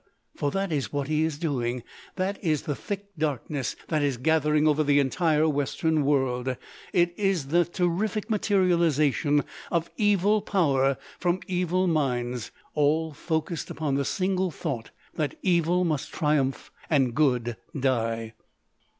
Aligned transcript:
For 0.35 0.49
that 0.49 0.71
is 0.71 0.91
what 0.91 1.07
he 1.09 1.21
is 1.23 1.37
doing. 1.37 1.83
That 2.15 2.43
is 2.43 2.63
the 2.63 2.73
thick 2.73 3.11
darkness 3.19 3.75
that 3.89 4.01
is 4.01 4.17
gathering 4.17 4.67
over 4.67 4.83
the 4.83 4.99
entire 4.99 5.47
Western 5.47 6.03
world. 6.03 6.57
It 6.91 7.13
is 7.19 7.49
the 7.49 7.65
terrific 7.65 8.27
materialisation 8.27 9.43
of 9.71 9.91
evil 9.97 10.41
power 10.41 10.97
from 11.19 11.41
evil 11.45 11.85
minds, 11.85 12.49
all 12.73 13.13
focussed 13.13 13.69
upon 13.69 13.93
the 13.93 14.03
single 14.03 14.49
thought 14.49 14.89
that 15.13 15.37
evil 15.43 15.85
must 15.85 16.11
triumph 16.11 16.71
and 16.89 17.13
good 17.13 17.55
die!" 17.79 18.33